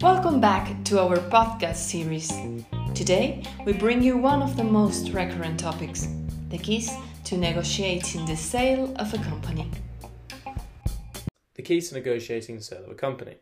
[0.00, 2.30] Welcome back to our podcast series.
[2.94, 6.06] Today, we bring you one of the most recurrent topics
[6.50, 6.88] the keys
[7.24, 9.68] to negotiating the sale of a company.
[11.54, 13.38] The keys to negotiating the sale of a company.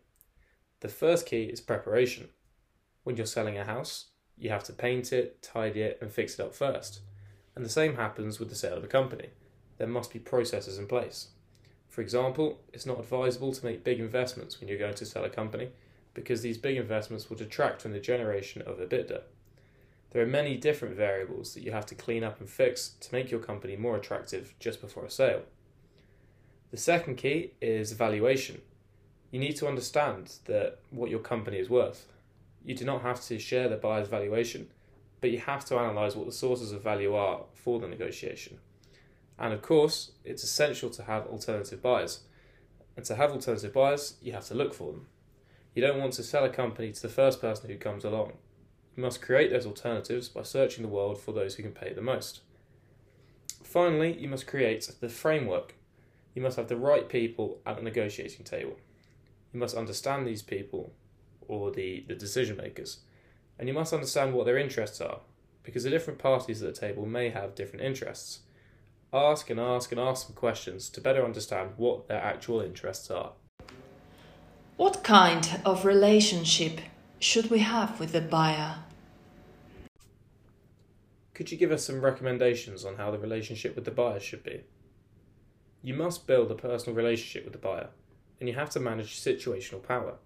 [0.80, 2.30] The first key is preparation.
[3.02, 4.06] When you're selling a house,
[4.38, 7.00] you have to paint it, tidy it, and fix it up first.
[7.54, 9.28] And the same happens with the sale of a company.
[9.76, 11.28] There must be processes in place.
[11.90, 15.28] For example, it's not advisable to make big investments when you're going to sell a
[15.28, 15.68] company
[16.16, 19.20] because these big investments will detract from the generation of EBITDA.
[20.10, 23.30] There are many different variables that you have to clean up and fix to make
[23.30, 25.42] your company more attractive just before a sale.
[26.70, 28.62] The second key is valuation.
[29.30, 32.06] You need to understand that what your company is worth.
[32.64, 34.68] You do not have to share the buyer's valuation,
[35.20, 38.58] but you have to analyze what the sources of value are for the negotiation.
[39.38, 42.20] And of course, it's essential to have alternative buyers.
[42.96, 45.06] And to have alternative buyers, you have to look for them.
[45.76, 48.32] You don't want to sell a company to the first person who comes along.
[48.96, 52.00] You must create those alternatives by searching the world for those who can pay the
[52.00, 52.40] most.
[53.62, 55.74] Finally, you must create the framework.
[56.34, 58.78] You must have the right people at the negotiating table.
[59.52, 60.94] You must understand these people,
[61.46, 63.00] or the, the decision makers,
[63.58, 65.20] and you must understand what their interests are,
[65.62, 68.40] because the different parties at the table may have different interests.
[69.12, 73.32] Ask and ask and ask some questions to better understand what their actual interests are.
[74.76, 76.80] What kind of relationship
[77.18, 78.80] should we have with the buyer?
[81.32, 84.64] Could you give us some recommendations on how the relationship with the buyer should be?
[85.82, 87.88] You must build a personal relationship with the buyer,
[88.38, 90.16] and you have to manage situational power.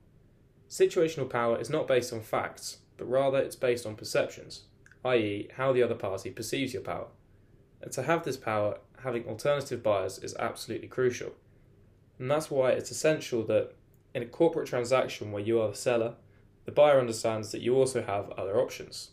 [0.68, 4.62] Situational power is not based on facts, but rather it's based on perceptions,
[5.04, 7.06] i.e., how the other party perceives your power.
[7.80, 11.34] And to have this power, having alternative buyers is absolutely crucial.
[12.18, 13.74] And that's why it's essential that
[14.14, 16.14] in a corporate transaction where you are the seller,
[16.64, 19.10] the buyer understands that you also have other options.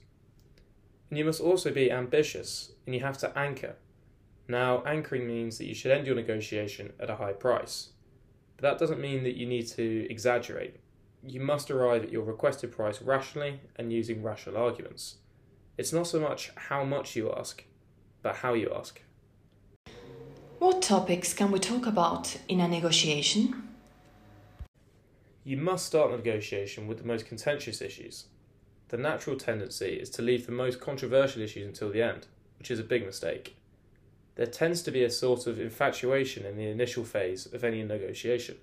[1.10, 3.76] And you must also be ambitious and you have to anchor.
[4.48, 7.90] Now, anchoring means that you should end your negotiation at a high price.
[8.56, 10.78] But that doesn't mean that you need to exaggerate.
[11.24, 15.18] You must arrive at your requested price rationally and using rational arguments.
[15.78, 17.64] It's not so much how much you ask,
[18.22, 19.02] but how you ask.
[20.60, 23.68] What topics can we talk about in a negotiation?
[25.48, 28.26] You must start negotiation with the most contentious issues.
[28.90, 32.28] The natural tendency is to leave the most controversial issues until the end,
[32.60, 33.56] which is a big mistake.
[34.36, 38.58] There tends to be a sort of infatuation in the initial phase of any negotiation,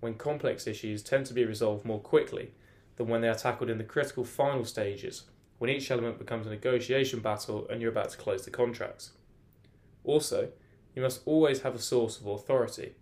[0.00, 2.52] when complex issues tend to be resolved more quickly
[2.96, 5.22] than when they are tackled in the critical final stages,
[5.56, 9.12] when each element becomes a negotiation battle and you're about to close the contracts.
[10.04, 10.50] Also,
[10.94, 12.96] you must always have a source of authority,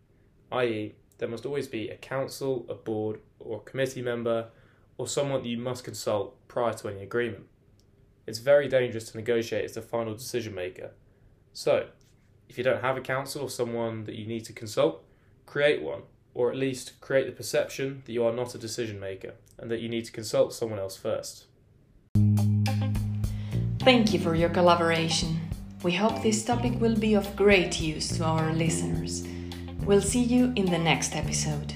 [0.52, 4.48] i.e., there must always be a council, a board, or a committee member,
[4.98, 7.44] or someone that you must consult prior to any agreement.
[8.26, 10.90] It's very dangerous to negotiate as the final decision maker.
[11.52, 11.88] So,
[12.48, 15.04] if you don't have a council or someone that you need to consult,
[15.46, 16.02] create one,
[16.34, 19.80] or at least create the perception that you are not a decision maker and that
[19.80, 21.46] you need to consult someone else first.
[23.80, 25.38] Thank you for your collaboration.
[25.82, 29.26] We hope this topic will be of great use to our listeners.
[29.86, 31.75] We'll see you in the next episode.